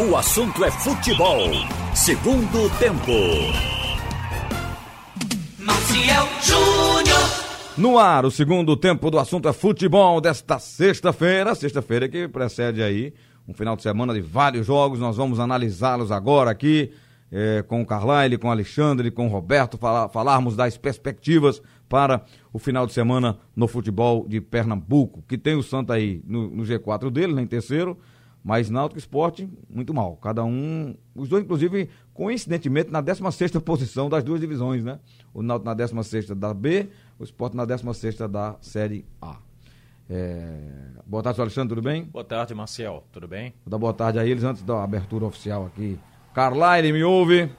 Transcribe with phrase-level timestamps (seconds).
[0.00, 1.40] O assunto é futebol.
[1.92, 3.10] Segundo tempo.
[5.58, 7.18] Maciel Júnior.
[7.76, 11.52] No ar, o segundo tempo do assunto é futebol desta sexta-feira.
[11.56, 13.12] Sexta-feira que precede aí
[13.48, 15.00] um final de semana de vários jogos.
[15.00, 16.92] Nós vamos analisá-los agora aqui
[17.32, 22.22] eh, com o Carlyle, com o Alexandre, com o Roberto, falar, falarmos das perspectivas para
[22.52, 26.62] o final de semana no futebol de Pernambuco, que tem o Santa aí no, no
[26.62, 27.98] G4 dele, né, em terceiro,
[28.48, 30.16] mas Náutico Esporte, muito mal.
[30.16, 35.00] Cada um, os dois, inclusive, coincidentemente, na 16 posição das duas divisões, né?
[35.34, 39.36] O Náutico na 16 da B, o Esporte na 16 da Série A.
[40.08, 40.62] É...
[41.04, 42.04] Boa tarde, Alexandre, tudo bem?
[42.04, 43.52] Boa tarde, Marcel, tudo bem?
[43.66, 45.98] Vou dar boa tarde a eles antes da abertura oficial aqui.
[46.32, 47.50] Carlyle, me ouve?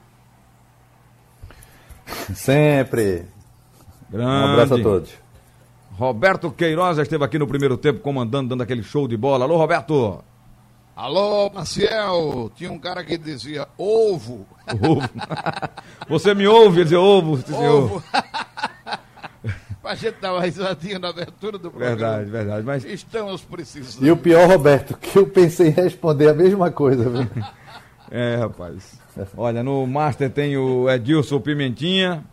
[2.34, 3.26] Sempre.
[4.10, 4.28] Grande.
[4.28, 5.12] Um abraço a todos.
[5.92, 9.44] Roberto Queiroz já esteve aqui no primeiro tempo comandando, dando aquele show de bola.
[9.44, 10.24] Alô, Roberto!
[11.00, 14.46] Alô, Maciel, tinha um cara que dizia ovo.
[14.68, 15.00] Ovo.
[16.06, 17.84] Você me ouve dizer ovo, senhor?
[17.84, 18.02] Ovo.
[19.80, 21.96] pra gente dar uma risadinha na abertura do programa.
[21.96, 22.66] Verdade, verdade.
[22.66, 24.06] Mas Estamos precisando.
[24.06, 27.26] E o pior, Roberto, que eu pensei em responder a mesma coisa, viu?
[28.12, 29.00] É, rapaz.
[29.36, 32.24] Olha, no Master tem o Edilson Pimentinha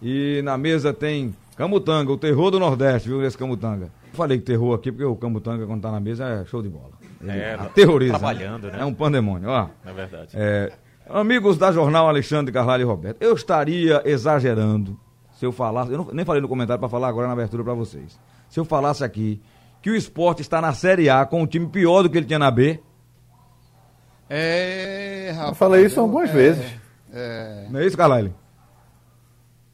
[0.00, 3.90] e na mesa tem Camutanga, o terror do Nordeste, viu, esse Camutanga.
[4.14, 6.95] Falei que terror aqui porque o Camutanga, quando tá na mesa, é show de bola.
[7.32, 8.12] Ele É, aterroriza.
[8.18, 8.78] trabalhando, né?
[8.80, 9.68] É um pandemônio, ó.
[9.84, 10.30] É verdade.
[10.34, 10.72] É,
[11.08, 14.98] amigos da Jornal Alexandre Carvalho e Roberto, eu estaria exagerando
[15.38, 17.74] se eu falasse, eu não- nem falei no comentário para falar agora na abertura para
[17.74, 18.18] vocês.
[18.48, 19.40] Se eu falasse aqui
[19.82, 22.38] que o esporte está na Série A com um time pior do que ele tinha
[22.38, 22.80] na B,
[24.28, 25.48] É, rapaz.
[25.50, 26.66] Eu falei isso algumas é, vezes.
[27.12, 27.66] É.
[27.70, 28.34] não é isso, Carlyle?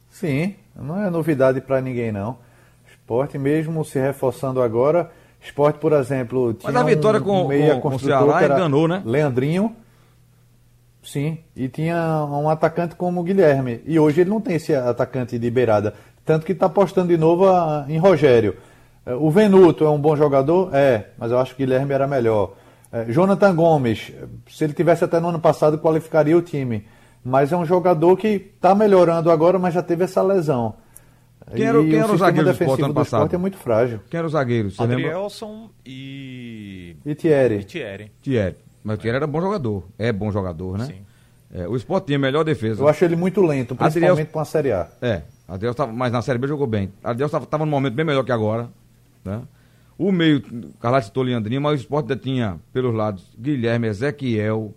[0.09, 2.37] Sim, não é novidade para ninguém, não.
[2.87, 5.11] Esporte mesmo se reforçando agora.
[5.43, 8.23] Esporte, por exemplo, tinha a vitória um com- meia com- com o Ceará
[8.55, 9.01] enganou, né?
[9.05, 9.75] Leandrinho.
[11.03, 13.81] Sim, e tinha um atacante como o Guilherme.
[13.85, 15.93] E hoje ele não tem esse atacante de beirada.
[16.25, 18.55] Tanto que está apostando de novo a- em Rogério.
[19.05, 20.73] Eh, O Venuto é um bom jogador?
[20.73, 22.53] É, mas eu acho que o Guilherme era melhor.
[22.91, 24.13] Eh, Jonathan Gomes,
[24.49, 26.87] se ele tivesse até no ano passado, qualificaria o time.
[27.25, 30.75] Mas é um jogador que está melhorando agora, mas já teve essa lesão.
[31.55, 33.33] Quem era o- quem era o zagueiro do Sport ano passado?
[33.33, 33.99] é muito frágil.
[34.09, 34.71] Quem era o zagueiro?
[34.71, 34.95] Você lembra?
[35.07, 36.95] Adrielson e.
[37.05, 37.55] E Thierry?
[37.59, 38.11] e Thierry.
[38.21, 38.55] Thierry.
[38.83, 39.83] Mas o Thierry era bom jogador.
[39.97, 40.85] É bom jogador, né?
[40.85, 40.95] Sim.
[41.53, 42.81] É, o esporte tinha a melhor defesa.
[42.81, 44.89] Eu acho ele muito lento, principalmente Adriel- para uma Série A.
[45.01, 46.91] É, Adeus tava, mas na Série B jogou bem.
[47.03, 48.69] Adeus estava tava num momento bem melhor que agora.
[49.23, 49.41] Né?
[49.97, 50.41] O meio,
[50.79, 54.73] Carlos citou Leandrinho, mas o esporte ainda tinha pelos lados Guilherme, Ezequiel,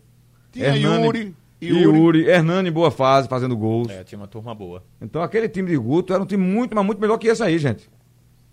[0.52, 1.82] Tinha Yuri, e Yuri.
[1.82, 3.88] Yuri, Hernani em boa fase, fazendo gols.
[3.88, 4.84] É, tinha uma turma boa.
[5.00, 7.58] Então aquele time de Guto era um time muito, mas muito melhor que esse aí,
[7.58, 7.88] gente.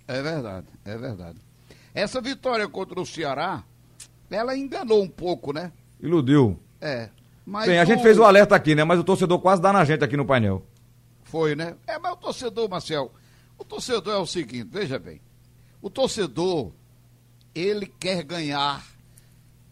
[0.08, 1.40] É verdade, é verdade.
[1.94, 3.64] Essa vitória contra o Ceará,
[4.30, 5.72] ela enganou um pouco, né?
[6.02, 6.60] Iludiu.
[6.82, 7.10] É.
[7.46, 8.84] Mas Bem, a gente fez o alerta aqui, né?
[8.84, 10.66] Mas o torcedor quase dá na gente aqui no painel.
[11.24, 11.76] Foi, né?
[11.86, 13.12] É, mas o torcedor, Marcel,
[13.58, 15.20] o torcedor é o seguinte, veja bem.
[15.82, 16.72] O torcedor,
[17.54, 18.86] ele quer ganhar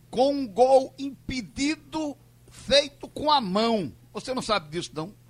[0.10, 2.18] com um gol impedido
[2.62, 3.92] feito com a mão.
[4.14, 5.14] Você não sabe disso, não?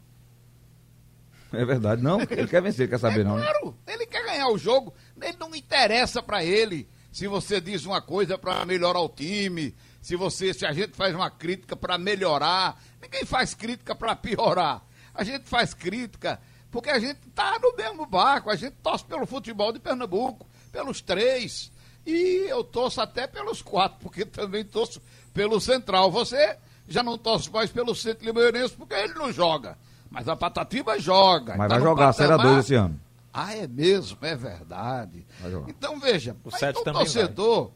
[1.54, 2.02] É verdade.
[2.02, 3.36] Não, ele quer vencer, quer saber é não.
[3.36, 3.44] né?
[3.44, 8.02] claro, ele quer ganhar o jogo, ele não interessa pra ele se você diz uma
[8.02, 12.82] coisa pra melhorar o time, se você, se a gente faz uma crítica pra melhorar,
[13.02, 14.82] ninguém faz crítica pra piorar.
[15.14, 16.40] A gente faz crítica
[16.72, 21.02] porque a gente tá no mesmo barco, a gente torce pelo futebol de Pernambuco, pelos
[21.02, 21.70] três,
[22.06, 25.02] e eu torço até pelos quatro, porque também torço
[25.34, 26.10] pelo Central.
[26.10, 26.58] Você
[26.92, 29.78] já não torce mais pelo Centro Limeirense porque ele não joga.
[30.10, 31.56] Mas a Patativa joga.
[31.58, 33.00] Mas tá vai jogar a Série patamar- A2 esse ano.
[33.34, 35.26] ah, é mesmo, é verdade.
[35.40, 35.52] Vai.
[35.70, 37.72] Então veja, O mas torcedor,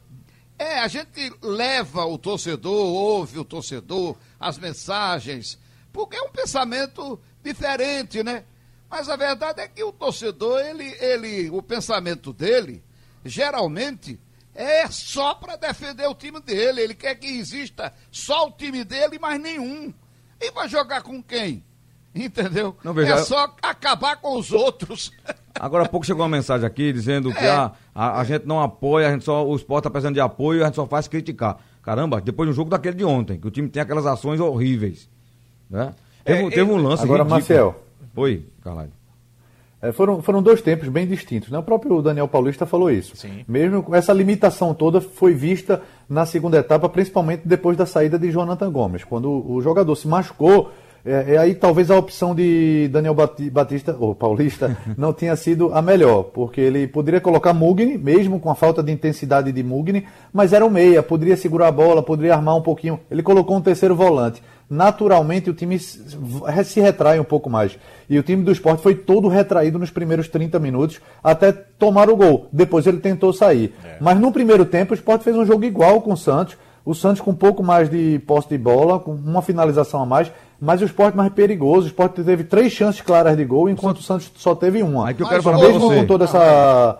[0.59, 5.57] é, a gente leva o torcedor, ouve o torcedor, as mensagens,
[5.93, 8.43] porque é um pensamento diferente, né?
[8.89, 12.83] Mas a verdade é que o torcedor, ele, ele, o pensamento dele,
[13.23, 14.19] geralmente,
[14.55, 16.81] é só para defender o time dele.
[16.81, 19.93] Ele quer que exista só o time dele, mas nenhum.
[20.41, 21.63] E vai jogar com quem?
[22.13, 22.77] Entendeu?
[22.83, 25.11] Não, veja, é eu- só acabar com os outros.
[25.59, 27.49] Agora há pouco chegou uma mensagem aqui dizendo que É.
[27.49, 30.63] ah, a, a gente não apoia, a gente só, o esporte está precisando de apoio,
[30.63, 31.57] a gente só faz criticar.
[31.81, 35.09] Caramba, depois do jogo daquele de ontem, que o time tem aquelas ações horríveis.
[35.69, 35.93] Né?
[36.23, 37.29] Teve, um- É, teve um lance Agora, ridículo.
[37.29, 37.83] Marcel.
[38.15, 38.91] Oi, Carlalho.
[39.85, 41.49] É, foram, foram dois tempos bem distintos.
[41.49, 41.59] Né?
[41.59, 43.15] O próprio Daniel Paulista falou isso.
[43.15, 43.45] Sim.
[43.47, 48.31] Mesmo com essa limitação toda foi vista na segunda etapa, principalmente depois da saída de
[48.31, 49.03] Jonathan Gomes.
[49.03, 50.71] Quando o, o jogador se machucou,
[51.05, 55.71] É, é aí talvez a opção de Daniel Bati- Batista, ou Paulista, não tenha sido
[55.73, 60.05] a melhor, porque ele poderia colocar Mugni, mesmo com a falta de intensidade de Mugni,
[60.33, 62.99] mas era um meia, poderia segurar a bola, poderia armar um pouquinho.
[63.11, 64.41] Ele colocou um terceiro volante.
[64.67, 67.77] Naturalmente o time se retrai um pouco mais.
[68.09, 72.15] E o time do esporte foi todo retraído nos primeiros 30 minutos até tomar o
[72.15, 72.47] gol.
[72.51, 73.75] Depois ele tentou sair.
[74.01, 76.57] Mas no primeiro tempo o esporte fez um jogo igual com o Santos.
[76.83, 80.31] O Santos com um pouco mais de posse de bola, com uma finalização a mais,
[80.59, 81.85] mas o esporte mais perigoso.
[81.85, 85.07] O esporte teve três chances claras de gol, enquanto o Santos só teve uma.
[85.07, 85.95] Aí que eu quero Mas falar mesmo você.
[85.97, 86.97] com toda essa,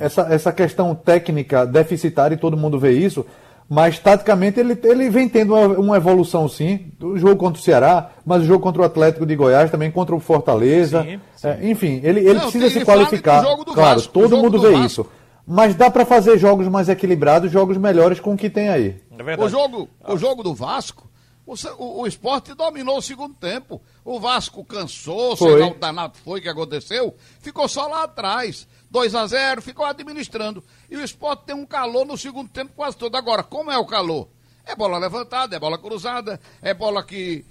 [0.00, 3.24] essa, essa questão técnica deficitária, e todo mundo vê isso,
[3.68, 6.92] mas taticamente ele, ele vem tendo uma, uma evolução sim.
[7.00, 10.14] O jogo contra o Ceará, mas o jogo contra o Atlético de Goiás, também contra
[10.14, 11.02] o Fortaleza.
[11.02, 11.48] Sim, sim.
[11.48, 13.40] É, enfim, ele, ele Não, precisa se qualificar.
[13.42, 14.86] do jogo do claro, Vasco, todo mundo do vê Vasco.
[14.86, 15.06] isso.
[15.46, 18.96] Mas dá para fazer jogos mais equilibrados, jogos melhores com o que tem aí.
[19.16, 19.42] É.
[19.44, 21.08] O jogo, o jogo do Vasco,
[21.46, 23.80] o, o, o esporte dominou o segundo tempo.
[24.04, 28.66] O Vasco cansou, sei lá o danado foi que aconteceu, ficou só lá atrás.
[28.90, 30.62] 2 a 0 ficou administrando.
[30.90, 33.14] E o esporte tem um calor no segundo tempo quase todo.
[33.16, 34.28] Agora, como é o calor?
[34.64, 37.44] É bola levantada, é bola cruzada, é bola que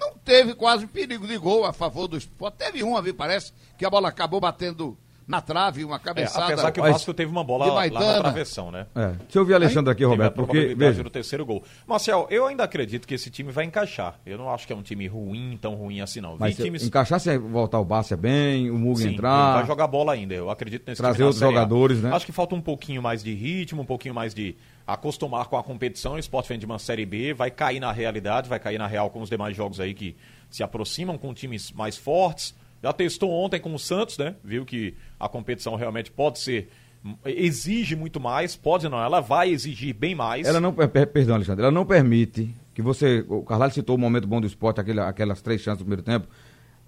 [0.00, 2.56] não teve quase perigo de gol a favor do esporte.
[2.58, 6.44] Teve uma, vi, parece, que a bola acabou batendo na trave, uma É, cabeçada.
[6.52, 8.86] apesar que o Vasco teve uma bola lá na travessão, né?
[8.94, 9.06] É.
[9.08, 11.64] Deixa eu ouvir Alexandre aqui, Roberto, porque, veja, do terceiro gol.
[11.86, 14.20] Marcel, eu ainda acredito que esse time vai encaixar.
[14.24, 16.36] Eu não acho que é um time ruim, tão ruim assim, não.
[16.38, 16.84] Mas se times.
[16.84, 19.54] encaixar sem voltar o Bárcia bem, o Mug Sim, entrar.
[19.54, 20.32] vai jogar bola ainda.
[20.34, 21.46] Eu acredito nesse Trazer outros A.
[21.46, 22.12] jogadores, né?
[22.14, 24.56] Acho que falta um pouquinho mais de ritmo, um pouquinho mais de
[24.86, 26.12] acostumar com a competição.
[26.14, 29.10] O Sport vem de uma Série B, vai cair na realidade, vai cair na real
[29.10, 30.14] com os demais jogos aí que
[30.48, 32.54] se aproximam com times mais fortes.
[32.82, 34.34] Já testou ontem com o Santos, né?
[34.44, 36.68] Viu que a competição realmente pode ser.
[37.24, 40.46] exige muito mais, pode não, ela vai exigir bem mais.
[40.46, 43.98] Ela não, per- per- perdão, Alexandre, ela não permite que você, o Carvalho citou o
[43.98, 46.26] momento bom do esporte, aquele, aquelas três chances do primeiro tempo,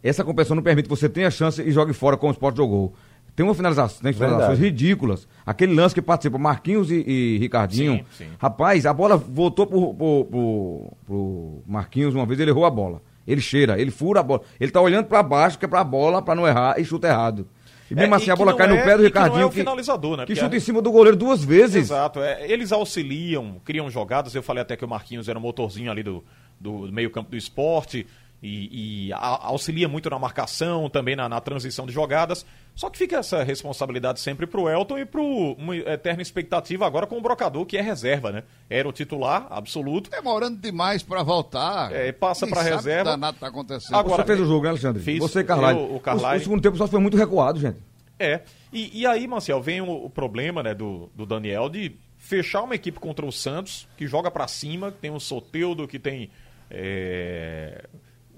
[0.03, 2.95] essa competição não permite que você tenha chance e jogue fora como o esporte jogou.
[3.35, 5.29] Tem uma finalização, tem finalizações ridículas.
[5.47, 7.99] Aquele lance que participa Marquinhos e, e Ricardinho.
[7.99, 8.31] Sim, sim.
[8.39, 13.01] Rapaz, a bola voltou pro, pro, pro- pro Marquinhos uma vez, ele errou a bola.
[13.29, 14.41] Ele cheira, ele fura a bola.
[14.59, 17.47] Ele tá olhando pra baixo, que é pra bola, pra não errar, e chuta errado.
[17.91, 19.15] E mesmo É, assim e a que bola cai é- no pé do e que
[19.15, 19.47] não é Ricardinho.
[19.47, 20.27] o finalizador, né?
[20.27, 21.77] Que chuta é- em cima do goleiro duas vezes.
[21.91, 24.35] Exato, é, eles auxiliam, criam jogadas.
[24.35, 26.25] Eu falei até que o Marquinhos era o motorzinho ali do,
[26.61, 28.07] do meio-campo do esporte
[28.43, 32.47] e, e auxilia muito na marcação, também na, na transição de jogadas.
[32.75, 35.23] Só que fica essa responsabilidade sempre pro Elton e pro
[35.59, 38.45] uma eterna expectativa agora com o Brocador, que é reserva, né?
[38.71, 40.09] Era o titular absoluto.
[40.11, 41.93] Demorando demais pra voltar.
[41.93, 43.11] É, passa sabe reserva.
[43.11, 43.97] Danado tá acontecendo.
[43.97, 45.03] Agora- Você fez o jogo, né, Alexandre?
[45.03, 45.19] Fiz.
[45.19, 45.79] Você, Carvalho.
[45.81, 46.39] Eu, o Carvalho.
[46.39, 47.79] O, o segundo tempo só foi muito recuado, gente.
[48.21, 48.43] É.
[48.73, 52.75] E, e aí, Marcel, vem o, o problema né, do, do Daniel de fechar uma
[52.75, 56.31] equipe contra o Santos, que joga pra cima, que tem o Soteudo, que tem
[56.71, 57.85] é,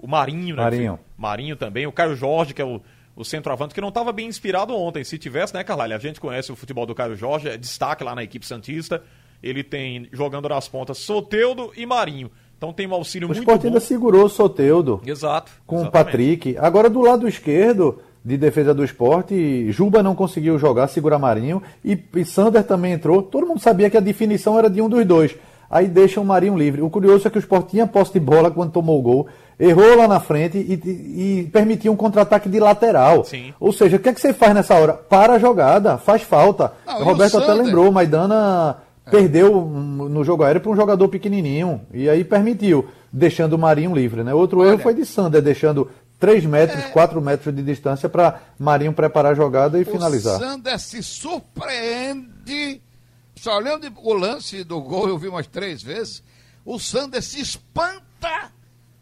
[0.01, 0.63] o Marinho, né?
[0.63, 0.99] Marinho.
[1.17, 2.81] Marinho também, o Caio Jorge, que é o,
[3.15, 5.03] o centroavante, que não estava bem inspirado ontem.
[5.03, 5.95] Se tivesse, né, Carlalho?
[5.95, 9.03] A gente conhece o futebol do Caio Jorge, é destaque lá na equipe Santista.
[9.41, 12.29] Ele tem, jogando nas pontas, Soteudo e Marinho.
[12.57, 13.59] Então tem um auxílio O muito bom.
[13.63, 15.51] ainda segurou o Soteudo Exato.
[15.65, 16.05] com o exatamente.
[16.05, 16.57] Patrick.
[16.59, 21.97] Agora do lado esquerdo de defesa do esporte, Juba não conseguiu jogar, segurar Marinho, e,
[22.15, 23.23] e Sander também entrou.
[23.23, 25.35] Todo mundo sabia que a definição era de um dos dois.
[25.71, 26.81] Aí deixa o Marinho livre.
[26.81, 29.27] O curioso é que o esporte tinha posse de bola quando tomou o gol,
[29.57, 33.23] errou lá na frente e, e- e permitiu um contra-ataque de lateral.
[33.23, 33.53] Sim.
[33.57, 34.93] Ou seja, o que é que você faz nessa hora?
[34.93, 36.73] Para a jogada, faz falta.
[36.85, 38.77] Não, o Roberto o até lembrou, Maidana
[39.09, 43.95] perdeu hum, no jogo aéreo para um jogador pequenininho e aí permitiu, deixando o Marinho
[43.95, 44.23] livre.
[44.23, 44.33] Né?
[44.33, 49.31] Outro erro foi de Sander, deixando 3 metros, 4 metros de distância para Marinho preparar
[49.31, 50.35] a jogada e finalizar.
[50.35, 52.81] O Sander se surpreende.
[53.41, 56.23] Só olhando o lance do gol, eu vi umas três vezes.
[56.63, 58.51] O Sander se espanta,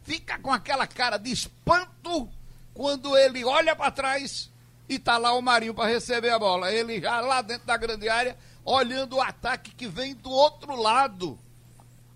[0.04, 2.30] fica com aquela cara de espanto
[2.74, 4.50] quando ele olha para trás
[4.88, 6.72] e tá lá o Marinho para receber a bola.
[6.72, 11.38] Ele já lá dentro da grande área, olhando o ataque que vem do outro lado.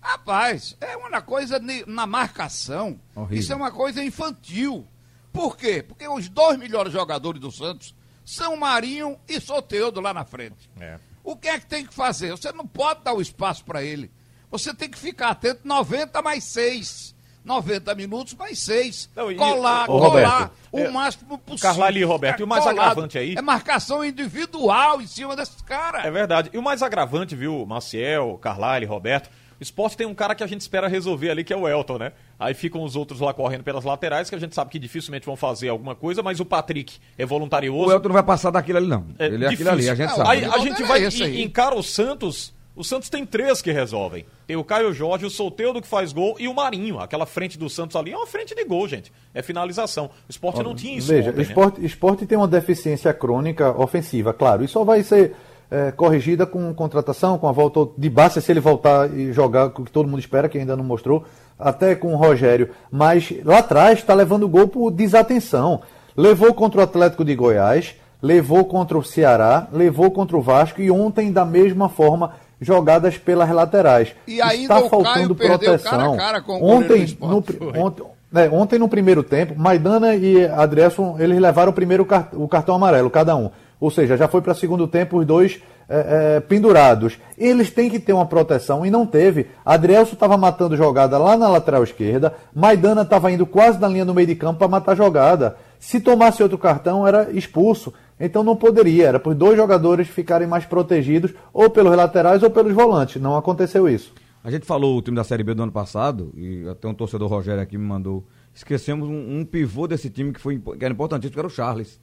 [0.00, 2.98] Rapaz, é uma coisa na marcação.
[3.14, 3.38] Horrível.
[3.38, 4.88] Isso é uma coisa infantil.
[5.30, 5.82] Por quê?
[5.86, 10.70] Porque os dois melhores jogadores do Santos são Marinho e Soteudo lá na frente.
[10.80, 10.98] É.
[11.24, 12.30] O que é que tem que fazer?
[12.30, 14.10] Você não pode dar o espaço para ele.
[14.50, 17.14] Você tem que ficar atento 90 mais 6.
[17.44, 19.10] 90 minutos mais 6.
[19.14, 21.68] Não, e- colar, Ô, colar Roberto, o é, máximo possível.
[21.70, 22.80] Carvalho e Roberto, e o mais Colado.
[22.80, 23.34] agravante aí?
[23.36, 26.04] É marcação individual em cima desses caras.
[26.04, 26.50] É verdade.
[26.52, 29.28] E o mais agravante, viu, Maciel, Carlyle, Roberto,
[29.64, 32.12] esporte tem um cara que a gente espera resolver ali, que é o Elton, né?
[32.38, 35.34] Aí ficam os outros lá correndo pelas laterais, que a gente sabe que dificilmente vão
[35.36, 37.88] fazer alguma coisa, mas o Patrick é voluntarioso.
[37.88, 39.06] O Elton não vai passar daquilo ali, não.
[39.18, 39.72] É ele é aquilo difícil.
[39.72, 40.28] ali, a gente Não, sabe.
[40.30, 43.70] Aí O a gente é vai e encara o Santos O Santos tem três que
[43.70, 44.26] resolvem.
[44.48, 46.98] Tem o Caio Jorge, o Solteudo que faz gol e o Marinho.
[46.98, 49.12] Aquela frente do Santos ali é uma frente de gol, gente.
[49.32, 50.06] É finalização.
[50.06, 51.86] O esporte não tinha isso Veja, ontem, o esporte, né?
[51.86, 54.64] esporte tem uma deficiência crônica ofensiva, claro.
[54.64, 55.34] Isso só vai ser
[55.74, 59.70] é, corrigida com contratação, com a volta de Bassa, se ele voltar e jogar, o
[59.70, 61.24] que todo mundo espera, que ainda não mostrou,
[61.58, 62.70] até com o Rogério.
[62.92, 65.82] Mas lá atrás está levando gol por desatenção.
[66.16, 70.92] Levou contra o Atlético de Goiás, levou contra o Ceará, levou contra o Vasco e
[70.92, 74.14] ontem da mesma forma jogadas pelas laterais.
[74.28, 76.16] E ainda Está faltando proteção.
[76.16, 77.30] cara a cara ontem, Sport.
[77.50, 82.46] no, ontem, é, ontem no primeiro tempo, Maidana e Adrielson, eles levaram o primeiro o
[82.46, 83.50] cartão amarelo, cada um.
[83.84, 87.18] Ou seja, já foi para segundo tempo os dois é, é, pendurados.
[87.36, 89.48] Eles têm que ter uma proteção e não teve.
[89.62, 94.14] Adrielson estava matando jogada lá na lateral esquerda, Maidana estava indo quase na linha do
[94.14, 95.58] meio de campo para matar jogada.
[95.78, 97.92] Se tomasse outro cartão, era expulso.
[98.18, 102.48] Então não poderia, era para os dois jogadores ficarem mais protegidos, ou pelos laterais ou
[102.48, 103.20] pelos volantes.
[103.20, 104.14] Não aconteceu isso.
[104.42, 107.28] A gente falou o time da Série B do ano passado, e até um torcedor
[107.28, 108.24] Rogério aqui me mandou.
[108.54, 112.00] Esquecemos um, um pivô desse time que, foi, que era importantíssimo, que era o Charles.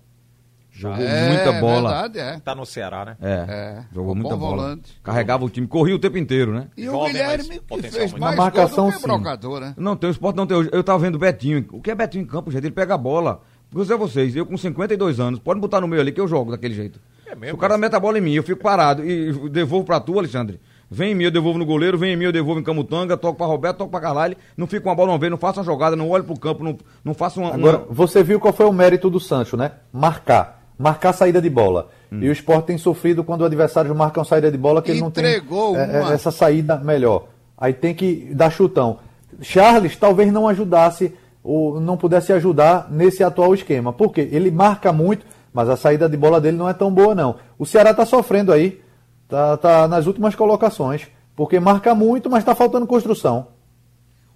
[0.74, 1.90] Jogou É, muita bola.
[1.92, 2.40] verdade, é.
[2.40, 3.18] Tá no Ceará, né?
[3.22, 4.62] É, É, jogou um muita bom bola.
[4.63, 4.94] volante.
[5.04, 6.68] Carregava o time, corria o tempo inteiro, né?
[6.78, 9.08] E Jovem, o Guilherme que fez mais Na marcação, gol do que sim.
[9.08, 9.74] brocador, né?
[9.78, 10.58] Não, tem o esporte, não tem.
[10.58, 11.66] o- Eu tava vendo o Betinho.
[11.74, 12.63] O que é Betinho em campo, gente?
[12.63, 13.42] Ele pega a bola.
[13.70, 16.28] Vou dizer a vocês, eu com 52 anos, pode botar no meio ali que eu
[16.28, 17.00] jogo daquele jeito.
[17.25, 19.32] É mesmo, Se o cara mas- mete a bola em mim, eu fico parado e
[19.50, 20.60] devolvo pra tu, Alexandre.
[20.90, 23.38] Vem em mim, eu devolvo no goleiro, vem em mim, eu devolvo em Camutanga, toco
[23.38, 25.66] pra Roberto, toco pra Carlalho, não fico com a bola uma vez, não faço uma
[25.66, 27.54] jogada, não olho pro campo, não, não faço uma.
[27.54, 29.72] Agora, uma- você viu qual foi o mérito do Sancho, né?
[29.94, 30.61] Marcar.
[30.82, 31.90] Marcar saída de bola.
[32.12, 32.20] Hum.
[32.22, 35.24] E o Sport tem sofrido quando adversários marcam saída de bola que ele não tem
[35.24, 36.14] Entregou é, é, uma.
[36.14, 37.28] essa saída melhor.
[37.58, 39.00] Aí tem que dar chutão.
[39.42, 43.94] Charles talvez não ajudasse, ou não pudesse ajudar nesse atual esquema.
[43.94, 44.28] Por quê?
[44.32, 47.36] Ele marca muito, mas a saída de bola dele não é tão boa, não.
[47.58, 48.82] O Ceará está sofrendo aí.
[49.28, 51.08] Tá, tá nas últimas colocações.
[51.36, 53.48] Porque marca muito, mas está faltando construção.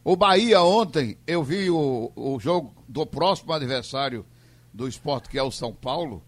[0.03, 4.25] O Bahia ontem, eu vi o, o jogo do próximo adversário
[4.73, 6.21] do esporte, que é o São Paulo.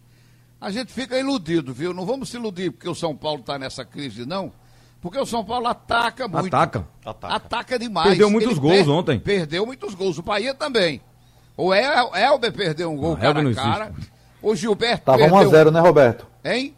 [0.60, 1.94] A gente fica iludido, viu?
[1.94, 4.52] Não vamos se iludir porque o São Paulo está nessa crise, não.
[5.00, 6.48] Porque o São Paulo ataca muito.
[6.48, 6.88] Ataca.
[7.06, 7.36] Ataca.
[7.36, 8.10] Ataca demais.
[8.10, 9.20] Perdeu muitos Ele gols ontem.
[9.20, 10.18] Perdeu muitos gols.
[10.18, 11.00] O Bahia também.
[11.56, 13.94] O El, Elber perdeu um gol Não, cara Elber a não cara.
[13.96, 14.12] existe.
[14.42, 15.38] O Gilberto Tava perdeu...
[15.38, 16.28] 1x0, né, Roberto?
[16.44, 16.76] Hein?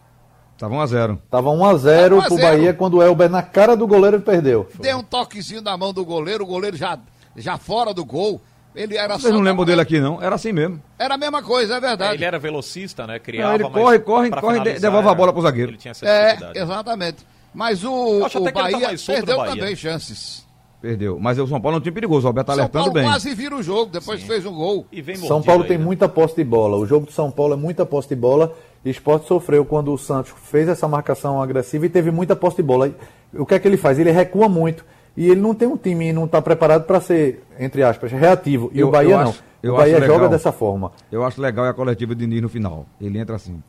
[0.58, 1.20] Tava 1x0.
[1.30, 2.42] Tava 1x0 Tava pro 1 a 0.
[2.42, 4.70] Bahia quando o Elber na cara do goleiro ele perdeu.
[4.80, 7.00] Deu um toquezinho na mão do goleiro, o goleiro já,
[7.36, 8.42] já fora do gol.
[8.80, 10.24] Ele era Vocês não lembram dele aqui, não?
[10.24, 10.82] Era assim mesmo.
[10.98, 12.14] Era a mesma coisa, é É, verdade.
[12.16, 13.20] ele era velocista, né?
[13.20, 15.72] Criava, Não, ele mas corre, corre, corre e devolve a bola pro zagueiro.
[15.72, 17.18] Ele tinha essa É, exatamente.
[17.54, 20.48] Mas o, acho o tá Bahia solto perdeu Bahia, também chances.
[20.82, 21.20] Perdeu.
[21.20, 22.26] Mas o São Paulo é um time perigoso.
[22.26, 23.04] O Roberto tá São alertando Paulo bem.
[23.04, 24.86] quase vira o jogo, depois fez um gol.
[24.94, 25.84] E vem São Paulo aí, tem né?
[25.84, 26.78] muita posse de bola.
[26.78, 28.56] O jogo de São Paulo é muita posse de bola.
[28.86, 32.56] E o Sport sofreu quando o Santos fez essa marcação agressiva e teve muita posse
[32.56, 32.90] de bola.
[33.34, 34.00] O que é que ele faz?
[34.00, 34.86] Ele recua muito.
[35.20, 38.72] E ele não tem um time e não está preparado para ser, entre aspas, reativo.
[38.74, 39.30] E Eu- o Bahia eu não.
[39.32, 40.30] acho- eu o Bahia acho joga legal.
[40.30, 40.92] dessa forma.
[41.12, 42.86] Eu acho legal é a coletiva de Diniz no final.
[43.02, 43.62] Ele entra assim.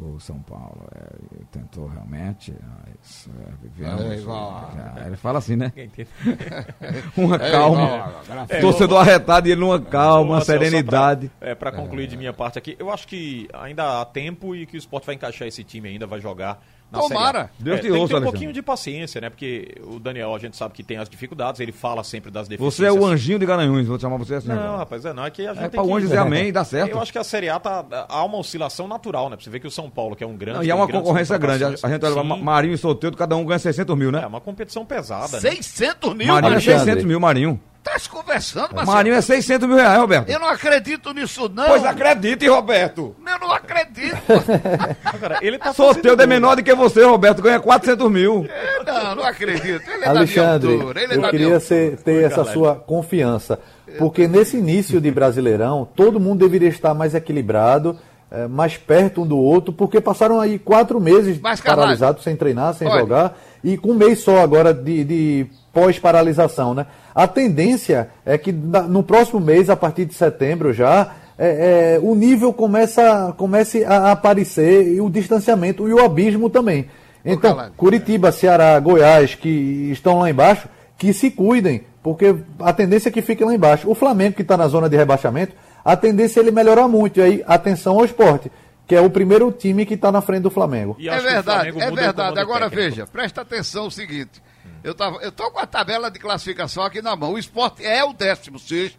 [0.00, 2.52] O São Paulo é, tentou realmente.
[2.84, 4.00] Mas, é, vivemos.
[4.10, 5.72] É igual é, ele fala assim, né?
[7.16, 8.12] Uma É calma.
[8.60, 11.30] Torcedor arretado e ele numa calma, uma serenidade.
[11.38, 14.66] Pra, é, pra concluir de minha parte aqui, eu acho que ainda há tempo e
[14.66, 16.60] que o esporte vai encaixar esse time ainda, vai jogar
[16.92, 17.38] na Tomara.
[17.38, 17.50] Série A.
[17.58, 18.24] Deus É, te tem que ouça, ter um Alexandre.
[18.30, 19.30] pouquinho de paciência, né?
[19.30, 22.56] Porque o Daniel, a gente sabe que tem as dificuldades, ele fala sempre das Você
[22.56, 22.96] deficiências.
[22.96, 24.48] é o anjinho de Garanhuns, vou chamar você assim.
[24.48, 24.76] Não, agora.
[24.76, 25.92] rapaz, é não, é que a gente É tem pra o que...
[25.94, 26.90] anjo dizer amém e dá certo.
[26.90, 29.36] Eu acho que a Série A tá, há uma oscilação natural, né?
[29.36, 30.58] Pra você ver que o São Paulo, que é um grande...
[30.58, 31.64] Não, e é uma concorrência grande.
[31.64, 32.02] A, contratações.
[32.02, 34.26] a gente olha Marinho e Solteiro, cada um ganha 600 mil, É né?
[34.26, 35.50] uma competição pesada, né?
[35.50, 36.52] 600 mil, Marinho é.
[36.52, 36.78] Alexandre.
[36.80, 37.60] 600 mil, Marinho.
[37.82, 38.96] Tá se conversando, Marcelo?
[38.96, 40.28] Marinho é 600 mil reais, Roberto.
[40.28, 41.66] Eu não acredito nisso, não.
[41.66, 43.16] Pois acredite, Roberto.
[43.26, 44.16] Eu não acredito.
[45.20, 47.42] Cara, ele tá fazendo é menor do que você, Roberto.
[47.42, 48.46] Ganha 400 mil.
[48.86, 49.82] não, não acredito.
[49.90, 51.00] Ele é Alexandre, da.
[51.00, 52.52] Ele é eu da queria minha ser- ter essa Caralho.
[52.52, 53.58] sua confiança.
[53.98, 57.98] Porque nesse início de Brasileirão, todo mundo deveria estar mais equilibrado,
[58.34, 62.88] eh, mais perto um do outro, porque passaram aí quatro meses paralisados, sem treinar, sem
[62.88, 63.00] olha.
[63.00, 66.72] jogar, e com um mês só agora de, de pós-paralisação.
[66.72, 66.86] Né?
[67.14, 72.14] A tendência é que no próximo mês, a partir de setembro já, é, é, o
[72.14, 76.88] nível começa, comece a aparecer, e o distanciamento e o abismo também.
[77.22, 77.74] Então, Calado.
[77.76, 83.20] Curitiba, Ceará, Goiás, que estão lá embaixo, que se cuidem, porque a tendência é que
[83.20, 83.90] fiquem lá embaixo.
[83.90, 85.52] O Flamengo, que está na zona de rebaixamento,
[85.84, 87.18] a tendência é ele melhorar muito.
[87.20, 88.50] E aí, atenção ao esporte,
[88.86, 90.96] que é o primeiro time que está na frente do Flamengo.
[90.98, 92.38] E É verdade, Flamengo é verdade.
[92.40, 92.82] Agora técnico.
[92.90, 94.42] veja, presta atenção o seguinte.
[94.84, 97.32] Eu, tava, eu tô com a tabela de classificação aqui na mão.
[97.34, 98.98] O esporte é o 16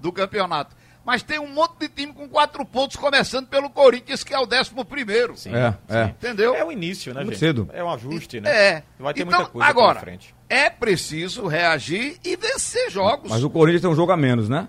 [0.00, 0.76] do campeonato.
[1.04, 4.46] Mas tem um monte de time com quatro pontos, começando pelo Corinthians, que é o
[4.46, 5.36] décimo primeiro.
[5.36, 5.76] Sim, É, sim.
[5.90, 6.04] é.
[6.04, 6.54] Entendeu?
[6.54, 7.40] É o início, né, Muito gente?
[7.40, 7.68] cedo.
[7.74, 8.50] É um ajuste, né?
[8.50, 8.82] É.
[8.98, 10.34] Vai ter então, muita coisa agora, pela frente.
[10.48, 13.30] é preciso reagir e vencer jogos.
[13.30, 14.66] Mas o Corinthians tem um jogo a menos, né?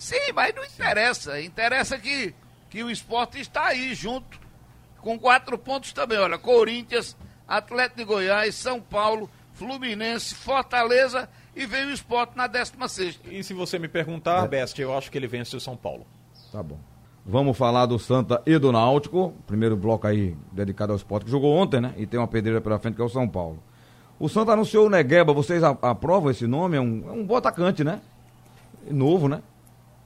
[0.00, 1.40] Sim, mas não interessa.
[1.40, 2.34] Interessa que,
[2.70, 4.40] que o esporte está aí junto,
[5.00, 6.18] com quatro pontos também.
[6.18, 7.16] Olha, Corinthians,
[7.46, 13.52] Atlético de Goiás, São Paulo, Fluminense, Fortaleza e vem o esporte na 16 E se
[13.52, 13.88] você me É.
[13.88, 16.06] perguntar, Best, eu acho que ele vence o São Paulo.
[16.50, 16.78] Tá bom.
[17.26, 19.34] Vamos falar do Santa e do Náutico.
[19.46, 21.92] Primeiro bloco aí dedicado ao esporte, que jogou ontem, né?
[21.98, 23.62] E tem uma pedreira pela frente, que é o São Paulo.
[24.18, 25.32] O Santa anunciou o Negueba.
[25.32, 26.76] Vocês aprovam esse nome?
[26.76, 28.00] É um, é um bom atacante, né?
[28.90, 29.42] Novo, né?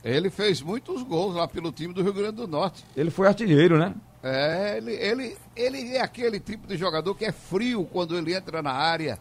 [0.05, 2.85] Ele fez muitos gols lá pelo time do Rio Grande do Norte.
[2.95, 3.95] Ele foi artilheiro, né?
[4.23, 8.63] É, ele, ele, ele é aquele tipo de jogador que é frio quando ele entra
[8.63, 9.19] na área,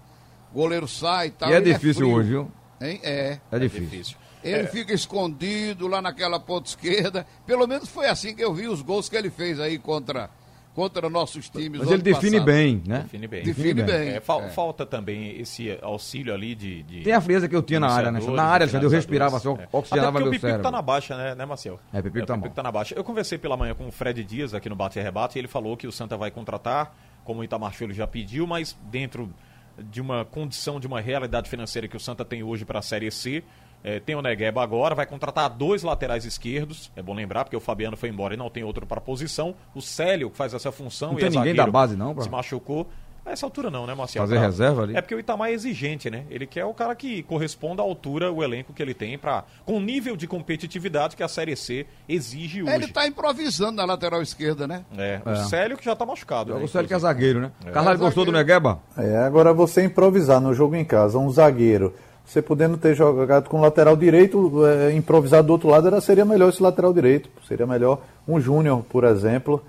[0.53, 1.49] goleiro sai e tal.
[1.49, 2.15] e é ele difícil frio.
[2.15, 2.51] hoje, viu?
[2.81, 2.99] Hein?
[3.01, 3.39] É.
[3.51, 3.89] É difícil.
[3.89, 4.17] Difícil.
[4.43, 7.25] Ele fica escondido lá naquela ponta esquerda.
[7.45, 10.29] Pelo menos foi assim que eu vi os gols que ele fez aí contra,
[10.73, 11.79] contra nossos times.
[11.81, 12.45] Mas ele define passado.
[12.45, 12.99] bem, né?
[13.03, 13.43] Define bem.
[13.43, 14.09] Define bem.
[14.09, 14.49] É, fal- É.
[14.49, 16.83] Falta também esse auxílio ali de.
[16.83, 18.19] de Tem a frieza que eu tinha na área, né?
[18.19, 19.67] Na área, Alexandre, eu respirava, assim, É.
[19.71, 20.63] oxigenava meu o Pipico cérebro.
[20.63, 21.79] tá na baixa, né, né Marcel?
[21.93, 22.49] É, o Pipico tá mal.
[22.49, 22.95] tá na baixa.
[22.95, 25.47] Eu conversei pela manhã com o Fred Dias aqui no Bate e Rebate e ele
[25.47, 29.29] falou que o Santa vai contratar, como o Itamar Filho já pediu, mas dentro
[29.77, 33.09] de uma condição, de uma realidade financeira que o Santa tem hoje para a Série
[33.11, 33.43] C.
[33.83, 36.89] É, tem o Negueba agora, vai contratar dois laterais esquerdos.
[36.95, 39.53] É bom lembrar, porque o Fabiano foi embora e não tem outro para posição.
[39.75, 41.09] O Célio, que faz essa função.
[41.09, 42.87] Não tem é ninguém da base, não, pra- Se machucou.
[43.25, 44.27] A essa altura não, né, Marcelo?
[44.27, 44.97] Fazer reserva ali?
[44.97, 46.25] É porque o Itamar é exigente, né?
[46.29, 49.77] Ele quer o cara que corresponda à altura, o elenco que ele tem, pra, com
[49.77, 52.73] o nível de competitividade que a Série C exige hoje.
[52.73, 54.83] Ele tá improvisando na lateral esquerda, né?
[54.97, 55.35] É, o É.
[55.45, 56.53] Célio que já tá machucado.
[56.53, 57.51] né, O Célio que é zagueiro, né?
[57.71, 58.31] Carlalho É gostou do.
[58.33, 58.81] Negueba?
[58.97, 61.93] É, agora você improvisar no jogo em casa, um zagueiro,
[62.25, 66.49] você podendo ter jogado com lateral direito, é, improvisar do outro lado, era, seria melhor
[66.49, 67.29] esse lateral direito.
[67.47, 69.61] Seria melhor um Júnior, por exemplo.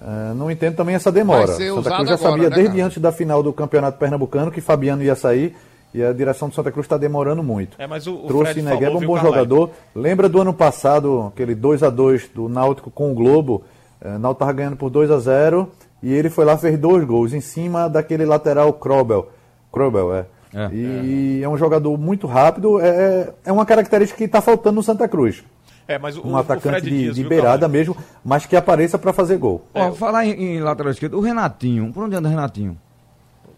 [0.00, 1.48] É, não entendo também essa demora.
[1.48, 2.86] Santa Cruz já agora, sabia né, desde cara?
[2.86, 5.56] antes da final do Campeonato Pernambucano que Fabiano ia sair
[5.92, 7.76] e a direção do Santa Cruz está demorando muito.
[7.80, 9.34] É, mas o, o Trouxe Fred Negueba falou, um bom Carlyle?
[9.34, 9.70] jogador.
[9.94, 13.64] Lembra do ano passado, aquele 2 a 2 do Náutico com o Globo?
[14.00, 15.68] É, O Náutico estava ganhando por 2 a 0
[16.02, 19.28] e ele foi lá e fez dois gols em cima daquele lateral Krobel.
[19.72, 20.26] Krobel, é.
[20.54, 20.68] É.
[20.72, 22.80] E é um jogador muito rápido.
[22.80, 25.42] É, é uma característica que está faltando no Santa Cruz.
[25.86, 27.78] É, mas o, Um o atacante Fred de, Dias, de viu, beirada Carlyle?
[27.78, 29.64] mesmo, mas que apareça para fazer gol.
[29.72, 32.76] Ó, falar em, em lateral esquerdo, o Renatinho, por onde anda o Renatinho?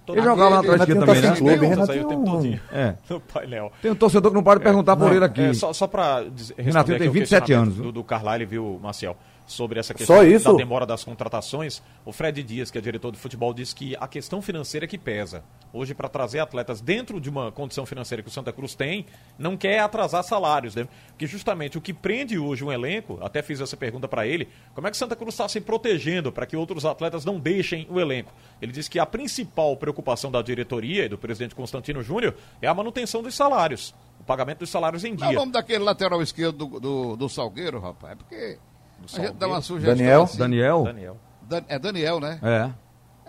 [0.07, 1.37] Todo Ele jogava lateral esquerdo Renatinho também, tá né?
[1.37, 2.95] clube, Perguntas aí o Renatinho tempo é todinho É.
[3.09, 3.73] no painel.
[3.83, 5.43] Tem um torcedor que não para de perguntar por não, ele aqui.
[5.43, 7.85] É, só, só para responder Renatinho tem aqui o 27 questionamento anos?
[7.85, 9.17] Do, do Carlyle, viu, Marcel?
[9.51, 11.83] Sobre essa questão da demora das contratações.
[12.05, 14.97] O Fred Dias, que é diretor de futebol, disse que a questão financeira é que
[14.97, 15.43] pesa.
[15.73, 19.57] Hoje, para trazer atletas dentro de uma condição financeira que o Santa Cruz tem, não
[19.57, 20.77] quer atrasar salários.
[20.77, 20.87] Né?
[21.09, 24.87] Porque justamente o que prende hoje um elenco, até fiz essa pergunta para ele, como
[24.87, 27.99] é que o Santa Cruz está se protegendo para que outros atletas não deixem o
[27.99, 28.33] elenco?
[28.63, 32.75] Ele disse que a principal preocupação da diretoria e do presidente Constantino Júnior é a
[32.75, 33.93] manutenção dos salários.
[34.21, 35.33] O pagamento dos salários em é dia.
[35.33, 38.13] nome daquele lateral esquerdo do, do, do Salgueiro, rapaz?
[38.13, 38.59] É porque
[39.05, 40.23] a gente dá uma sugestão Daniel?
[40.23, 40.39] assim.
[40.39, 40.83] Daniel?
[40.85, 41.17] Daniel.
[41.43, 42.39] Dan- é Daniel, né?
[42.43, 42.71] É.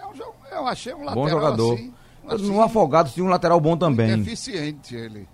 [0.02, 0.12] É um
[0.52, 1.74] eu achei um lateral Bom jogador.
[1.76, 1.94] assim,
[2.28, 4.20] assim, No Afogado tinha um lateral bom também.
[4.20, 5.28] eficiente ele.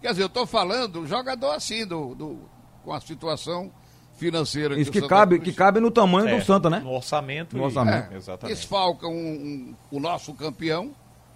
[0.00, 2.38] Quer dizer, eu tô falando um jogador assim, do, do,
[2.84, 3.70] com a situação
[4.16, 6.80] financeira Isso o que Santa cabe, Cruz- que cabe no tamanho É, do Santa, né?
[6.80, 7.56] No orçamento.
[7.56, 8.10] No orçamento.
[8.10, 8.56] É, É, exatamente.
[8.56, 10.92] desfalca um, um- o nosso campeão,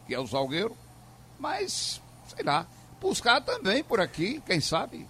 [0.07, 0.75] que é o Salgueiro,
[1.39, 2.01] mas,
[2.35, 2.67] sei lá,
[3.01, 5.07] buscar também por aqui, quem sabe,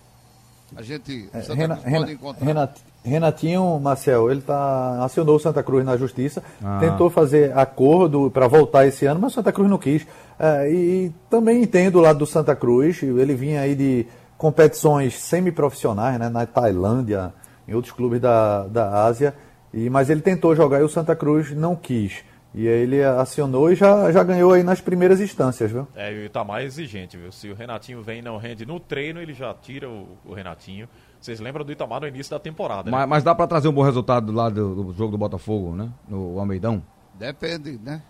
[0.76, 2.44] a gente É, Santa Rena- Cruz Rena- pode encontrar.
[2.46, 6.78] Renat- Renatinho, Marcel, ele tá, acionou o Santa Cruz na justiça, Ah.
[6.80, 10.06] tentou fazer acordo para voltar esse ano, mas o Santa Cruz não quis.
[10.38, 14.06] É, e, também entendo o lado do Santa Cruz, ele vinha aí de
[14.38, 17.32] competições semiprofissionais, né, na Tailândia,
[17.68, 19.34] em outros clubes da, da Ásia,
[19.72, 22.24] e, mas ele tentou jogar e o Santa Cruz não quis.
[22.54, 25.88] E aí ele acionou e já, já ganhou aí nas primeiras instâncias, viu?
[25.96, 27.32] É, e o Itamar é exigente, viu?
[27.32, 30.88] Se o Renatinho vem e não rende no treino, ele já tira o, o Renatinho.
[31.20, 32.96] Vocês lembram do Itamar no início da temporada, né?
[32.96, 35.90] Mas, mas dá pra trazer um bom resultado lá do, do jogo do Botafogo, né?
[36.08, 36.80] No Almeidão.
[37.14, 38.00] Depende, né?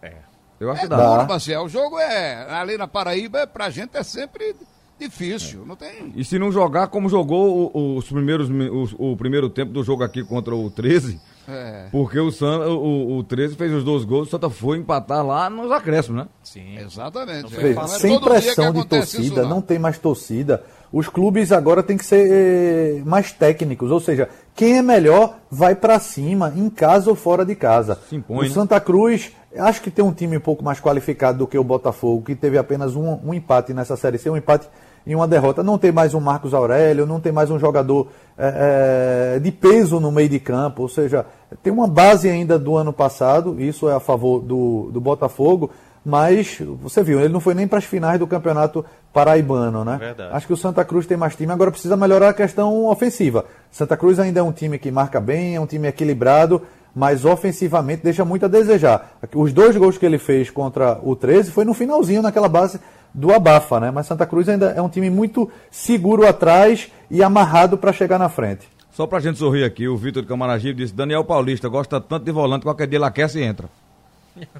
[0.00, 0.18] É.
[0.60, 0.96] Eu acho É que dá.
[1.16, 1.64] duro, Marcel.
[1.64, 4.54] O jogo é, ali na Paraíba, é, pra gente é sempre
[4.98, 6.12] difícil, não tem...
[6.14, 10.02] E se não jogar como jogou o- os primeiros, os- o, primeiro tempo do jogo
[10.04, 14.28] aqui contra o 13, É, porque o, San, o, o 13 fez os dois gols,
[14.28, 16.28] o Santa foi empatar lá nos acréscimos, né?
[16.42, 16.78] Sim.
[16.78, 17.52] exatamente.
[17.52, 20.64] Não É, é sem pressão de torcida, não tem mais torcida.
[20.92, 25.74] Os clubes agora têm que ser eh, mais técnicos, ou seja, quem é melhor vai
[25.74, 27.98] para cima, em casa ou fora de casa.
[28.08, 28.50] Se impõe, o?
[28.50, 32.22] Santa Cruz, acho que tem um time um pouco mais qualificado do que o Botafogo,
[32.22, 34.68] que teve apenas um, um empate nessa Série C, um empate
[35.06, 35.62] em uma derrota.
[35.62, 40.00] Não tem mais um Marcos Aurélio, não tem mais um jogador é, é, de peso
[40.00, 41.26] no meio de campo, ou seja,
[41.62, 45.70] tem uma base ainda do ano passado, isso é a favor do, do Botafogo,
[46.04, 49.96] mas você viu, ele não foi nem para as finais do campeonato paraibano, né?
[49.98, 50.34] Verdade.
[50.34, 53.46] Acho que o Santa Cruz tem mais time, agora precisa melhorar a questão ofensiva.
[53.70, 56.60] Santa Cruz ainda é um time que marca bem, é um time equilibrado,
[56.94, 59.18] mas ofensivamente deixa muito a desejar.
[59.34, 62.78] Os dois gols que ele fez contra o 13 foi no finalzinho, naquela base
[63.14, 63.90] do abafa, né?
[63.90, 68.28] Mas Santa Cruz ainda é um time muito seguro atrás e amarrado para chegar na
[68.28, 68.68] frente.
[68.90, 72.62] Só pra gente sorrir aqui, o Vitor Camaragibe disse: Daniel Paulista gosta tanto de volante,
[72.62, 73.68] qualquer dia ele aquece e entra.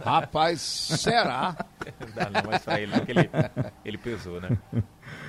[0.04, 1.56] Rapaz, será?
[2.14, 3.30] Dá não, mas pra ele, não, que ele,
[3.84, 4.56] ele pesou, né?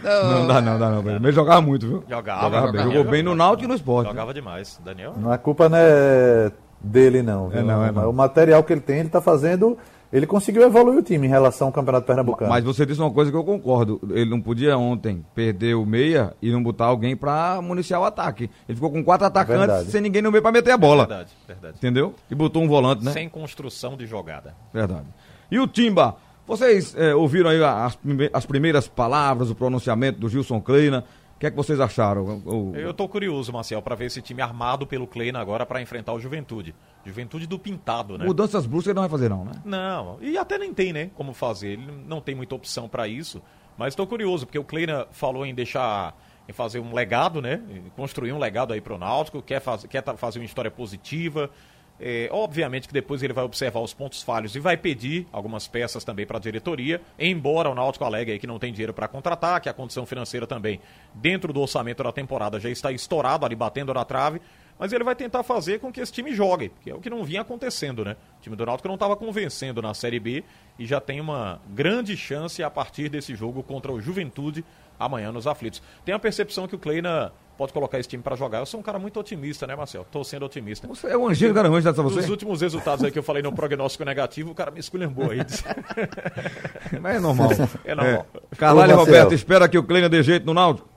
[0.04, 1.12] Não dá não, dá não.
[1.16, 2.04] Ele jogava muito, viu?
[2.08, 2.74] Jogava, Jogava bem.
[2.82, 2.94] jogava.
[2.96, 4.06] Jogou bem no Náutico e no esporte.
[4.08, 4.12] né?
[4.12, 4.80] Jogava demais.
[4.84, 5.14] Daniel?
[5.18, 7.50] Não, a culpa não é dele, não.
[7.50, 7.60] viu?
[7.60, 8.10] É não, é não.
[8.10, 9.78] O material que ele tem, ele está fazendo.
[10.16, 12.50] Ele conseguiu evoluir o time em relação ao Campeonato Pernambucano.
[12.50, 14.00] Mas você disse uma coisa que eu concordo.
[14.12, 18.50] Ele não podia ontem perder o meia e não botar alguém pra municiar o ataque.
[18.66, 19.92] Ele ficou com quatro atacantes Verdade.
[19.92, 21.06] sem ninguém no meio pra meter a bola.
[21.06, 21.76] Verdade, verdade.
[21.76, 22.16] Entendeu?
[22.32, 23.12] E botou um volante, né?
[23.12, 24.56] Sem construção de jogada.
[24.74, 25.06] Verdade.
[25.52, 26.16] E o Timba?
[26.48, 27.98] Vocês eh, ouviram aí as,
[28.32, 31.04] as primeiras palavras, o pronunciamento do Gilson Kleina.
[31.36, 32.42] O que é que vocês acharam?
[32.46, 36.14] O- Eu tô curioso, Marcel, pra ver esse time armado pelo Kleina agora pra enfrentar
[36.14, 36.74] o Juventude.
[37.06, 38.26] Juventude do Pintado, né?
[38.26, 39.52] Mudanças bruscas ele não vai fazer, não, né?
[39.66, 41.74] Não, e até nem tem, né, como fazer.
[41.74, 43.42] Ele não tem muita opção pra isso.
[43.78, 46.16] Mas estou curioso, porque o Kleina falou em deixar,
[46.48, 47.62] em fazer um legado, né?
[47.98, 51.50] Construir um legado aí pro Náutico, quer, faz, quer fazer uma história positiva.
[52.00, 56.04] É, obviamente que depois ele vai observar os pontos falhos e vai pedir algumas peças
[56.04, 59.70] também para a diretoria, embora o Náutico alegue que não tem dinheiro para contratar, que
[59.70, 60.82] a condição financeira também,
[61.14, 64.42] dentro do orçamento da temporada, já está estourado ali, batendo na trave.
[64.78, 67.24] Mas ele vai tentar fazer com que esse time jogue, que é o que não
[67.24, 68.18] vinha acontecendo, né?
[68.40, 70.44] O time do Náutico não estava convencendo na Série B
[70.78, 74.66] e já tem uma grande chance a partir desse jogo contra o Juventude
[75.00, 75.82] amanhã nos aflitos.
[76.04, 78.60] Tem a percepção que o Kleina pode colocar esse time para jogar.
[78.60, 80.06] Eu sou um cara muito otimista, né, Marcel?
[80.12, 80.88] Tô sendo otimista.
[80.88, 82.30] Você é o Angelino Garanhuns, dessa você?
[82.30, 85.40] últimos resultados aí que eu falei no prognóstico negativo, o cara me esculhambou aí.
[87.02, 87.50] Mas é normal.
[87.84, 88.26] É normal.
[88.58, 89.18] Carvalho Ô, Marcelo.
[89.18, 90.88] Roberto, espera que o Kleina dê jeito no Náutico.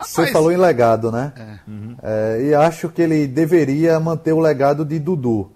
[0.00, 1.60] Você Rapaz, falou em legado, né?
[2.02, 5.52] É, e acho que ele deveria manter o legado de Dudu.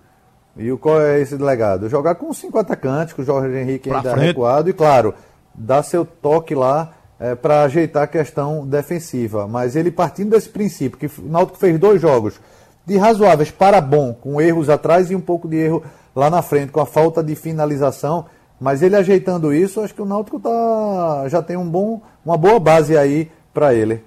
[0.57, 1.89] E o, qual é esse legado?
[1.89, 4.27] Jogar com cinco atacantes, com o Jorge Henrique Pra ainda frente.
[4.27, 5.15] recuado, e claro,
[5.55, 6.95] dar seu toque lá
[7.43, 9.47] para ajeitar a questão defensiva.
[9.47, 12.41] Mas ele partindo desse princípio, que o Náutico fez dois jogos
[12.87, 16.73] de razoáveis para bom, com erros atrás e um pouco de erro lá na frente,
[16.73, 18.27] com a falta de finalização.
[18.61, 22.59] Mas ele ajeitando isso, acho que o Náutico tá, já tem um bom, uma boa
[22.59, 24.03] base aí para ele.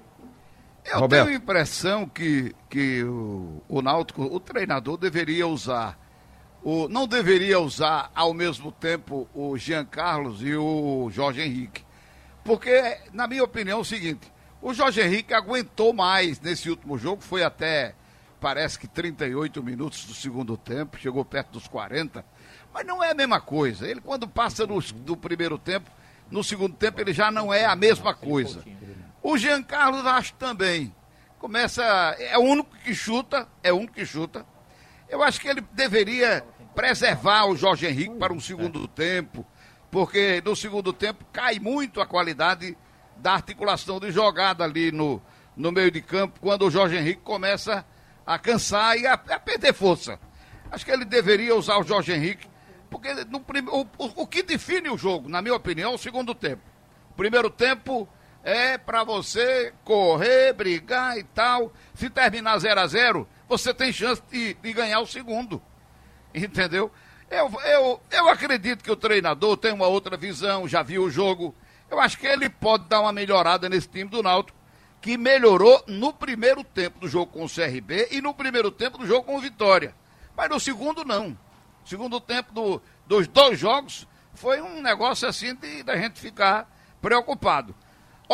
[0.84, 1.26] Eu Roberto.
[1.26, 5.98] tenho a impressão que, que o, o Náutico, o treinador deveria usar,
[6.62, 11.84] o, não deveria usar ao mesmo tempo o Jean Carlos e o Jorge Henrique.
[12.44, 17.22] Porque, na minha opinião, é o seguinte, o Jorge Henrique aguentou mais nesse último jogo,
[17.22, 17.94] foi até,
[18.40, 22.24] parece que 38 minutos do segundo tempo, chegou perto dos 40,
[22.72, 23.86] mas não é a mesma coisa.
[23.86, 25.90] Ele, quando passa no, do primeiro tempo,
[26.30, 28.64] no segundo tempo, ele já não é a mesma coisa.
[29.22, 30.94] O Jean Carlos acho também.
[31.38, 31.82] Começa.
[32.18, 34.46] É o único que chuta, é o único que chuta.
[35.08, 36.42] Eu acho que ele deveria
[36.74, 39.44] preservar o Jorge Henrique para um segundo tempo,
[39.92, 42.74] porque no segundo tempo cai muito a qualidade
[43.18, 45.22] da articulação de jogada ali no,
[45.54, 47.84] no meio de campo, quando o Jorge Henrique começa
[48.24, 50.18] a cansar e a, a perder força.
[50.70, 52.48] Acho que ele deveria usar o Jorge Henrique,
[52.88, 55.98] porque no prim, o, o, o que define o jogo, na minha opinião, é o
[55.98, 56.62] segundo tempo.
[57.10, 58.08] O primeiro tempo
[58.42, 61.70] é para você correr, brigar e tal.
[61.94, 65.60] Se terminar 0 a 0 você tem chance de, de ganhar o segundo.
[66.34, 66.90] Entendeu?
[67.32, 71.54] Eu, eu, eu acredito que o treinador tem uma outra visão, já viu o jogo.
[71.90, 74.58] Eu acho que ele pode dar uma melhorada nesse time do Náutico,
[75.00, 79.06] que melhorou no primeiro tempo do jogo com o CRB e no primeiro tempo do
[79.06, 79.94] jogo com o Vitória.
[80.36, 81.36] Mas no segundo, não.
[81.86, 87.74] Segundo tempo do, dos dois jogos foi um negócio assim de da gente ficar preocupado.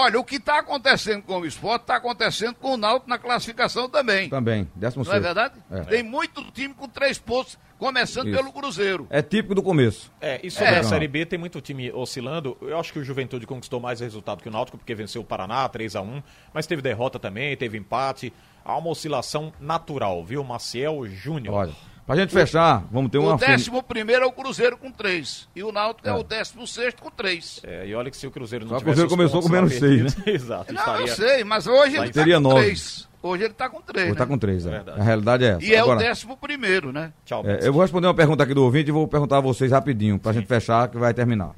[0.00, 3.88] Olha, o que está acontecendo com o esporte está acontecendo com o Náutico na classificação
[3.88, 4.28] também.
[4.28, 5.54] Também, décimo Não é verdade?
[5.68, 5.80] É.
[5.80, 8.37] Tem muito time com três pontos, começando Isso.
[8.37, 9.08] pelo Cruzeiro.
[9.11, 10.12] É típico do começo.
[10.20, 10.78] É, e sobre É.
[10.78, 12.56] a Série B, tem muito time oscilando.
[12.62, 15.68] Eu acho que o Juventude conquistou mais resultado que o Náutico, porque venceu o Paraná
[15.68, 16.22] 3 a 1
[16.54, 18.32] mas teve derrota também, teve empate.
[18.64, 20.44] Há uma oscilação natural, viu?
[20.44, 21.54] Maciel Júnior.
[21.56, 21.72] Olha,
[22.08, 23.34] pra gente fechar, vamos ter uma...
[23.34, 25.48] O décimo primeiro é o Cruzeiro com três.
[25.54, 26.14] E o Náutico é, É.
[26.14, 27.60] o décimo sexto com três.
[27.62, 29.48] É, e olha que se o Cruzeiro não Só o tivesse Cruzeiro os começou com
[29.48, 31.06] menos seis, perdidos- Exato, Não, estaria...
[31.06, 32.60] eu sei, mas hoje ele está Teria com nove.
[32.62, 33.08] três.
[33.22, 34.22] Hoje ele está com três, Vou né?
[34.22, 34.70] estar com três, é.
[34.70, 35.00] Verdade.
[35.00, 35.64] A realidade é essa.
[35.64, 37.12] E é Agora, o décimo primeiro, né?
[37.24, 39.70] Tchau, é, eu vou responder uma pergunta aqui do ouvinte e vou perguntar a vocês
[39.72, 41.50] rapidinho, pra gente fechar, que vai terminar.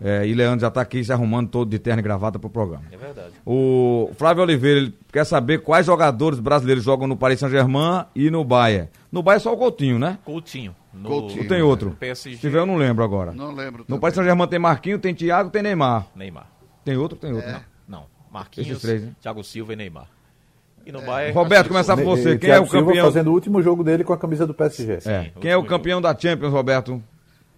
[0.00, 2.84] É, e Leandro já tá aqui se arrumando todo de terno e gravata pro programa.
[2.90, 3.32] É verdade.
[3.46, 8.44] O Flávio Oliveira ele quer saber quais jogadores brasileiros jogam no Paris Saint-Germain e no
[8.44, 8.88] Bayern.
[9.10, 10.18] No Bayern só o Coutinho, né?
[10.24, 10.74] Coutinho.
[10.92, 11.42] No, Coutinho.
[11.42, 11.96] Ou tem outro?
[11.98, 12.36] PSG.
[12.36, 13.32] Se tiver, eu não lembro agora.
[13.32, 13.80] Não lembro.
[13.80, 14.00] No também.
[14.00, 16.06] Paris Saint-Germain tem Marquinhos, tem Thiago, tem Neymar.
[16.14, 16.46] Neymar.
[16.84, 17.16] Tem outro?
[17.16, 17.48] Tem outro.
[17.48, 17.52] É.
[17.54, 17.62] né?
[17.88, 18.04] Não.
[18.32, 19.12] Marquinhos, Esses três, né?
[19.20, 20.06] Thiago Silva e Neymar.
[20.84, 21.32] E no Bayern...
[21.34, 22.34] Roberto, acho que começar por só- você.
[22.34, 23.06] E Quem é o Thiago Silva campeão?
[23.06, 24.98] fazendo o último jogo dele com a camisa do PSG.
[25.08, 25.30] É.
[25.40, 27.02] Quem é o campeão da Champions, Roberto?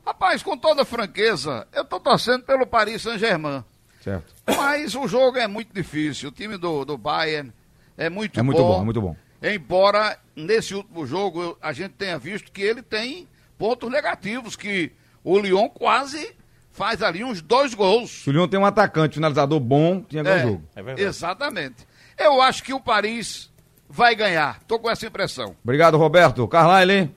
[0.07, 3.65] Rapaz, com toda franqueza, eu tô torcendo pelo Paris Saint-Germain.
[4.01, 4.33] Certo.
[4.47, 6.29] Mas o jogo é muito difícil.
[6.29, 7.53] O time do, do Bayern
[7.99, 9.17] é muito É muito bom, é muito bom.
[9.43, 13.27] Embora nesse último jogo eu- a gente tenha visto que ele tem
[13.59, 14.93] pontos negativos, que
[15.25, 16.35] o Lyon quase
[16.71, 18.11] faz ali uns dois gols.
[18.23, 20.65] Se o Lyon tem um atacante, finalizador bom, tinha ganho o jogo.
[20.77, 21.09] É verdade.
[21.09, 21.87] exatamente.
[22.17, 23.51] Eu acho que o Paris
[23.89, 24.61] vai ganhar.
[24.69, 25.57] Tô com essa impressão.
[25.65, 26.47] Obrigado, Roberto.
[26.47, 27.11] Carlyle?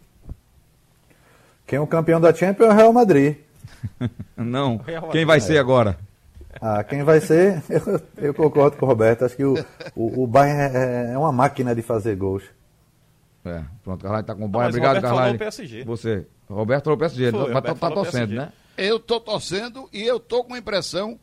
[1.69, 3.37] Quem é o campeão da Champions é o Real Madrid.
[4.35, 4.77] Não.
[4.77, 5.11] Real Madrid.
[5.11, 5.97] Quem vai ser agora?
[6.59, 7.61] Ah, quem vai ser?
[7.69, 9.23] Eu, eu concordo com o Roberto.
[9.23, 9.53] Acho que o,
[9.95, 12.43] o, o Bayern é, é uma máquina de fazer gols.
[13.45, 14.67] É, pronto, Carlyle tá com o Bayern.
[14.67, 15.37] mas o Obrigado, Roberto falou.
[15.37, 15.83] PSG.
[15.85, 16.25] Você.
[16.49, 17.23] Roberto falou PSG.
[17.25, 18.35] Ele Foi, tá, Roberto tá, tá falou torcendo, PSG.
[18.35, 18.51] né?
[18.75, 21.19] Eu tô torcendo e eu tô com a impressão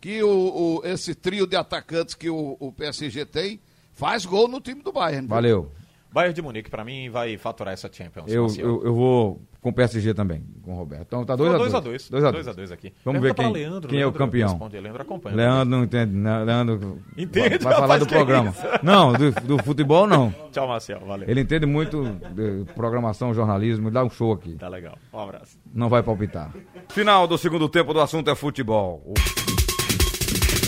[0.00, 3.58] que o, o- esse trio de atacantes que o, o PSG tem
[3.94, 5.22] faz gol no time do Bayern.
[5.26, 5.28] viu?
[5.34, 5.72] Valeu.
[6.16, 8.32] Bayern de Munique, pra mim, vai faturar essa Champions.
[8.32, 11.02] Eu, eu, eu vou com o PSG também, com o Roberto.
[11.08, 11.68] Então tá 2x2.
[11.82, 12.10] 2x2.
[12.10, 12.32] 2x2.
[12.54, 12.92] 2x2 aqui.
[13.04, 14.48] Vamos ver Pergunta pra quem, Leandro, quem é o Leandro campeão.
[14.48, 15.36] responde, Leandro acompanha.
[15.36, 16.14] Leandro não entende.
[16.14, 16.38] né?
[16.42, 18.48] Leandro Entende, vai, vai falar do é programa.
[18.50, 18.62] isso?
[18.82, 20.34] Não, do, do futebol não.
[20.52, 21.00] Tchau, Marcel.
[21.00, 21.28] Valeu.
[21.28, 22.02] Ele entende muito
[22.34, 23.90] de programação, jornalismo.
[23.90, 24.54] Dá um show aqui.
[24.54, 24.96] Tá legal.
[25.12, 25.58] Um abraço.
[25.74, 26.50] Não vai palpitar.
[26.88, 29.02] Final do segundo tempo do assunto é futebol.
[29.04, 29.55] O-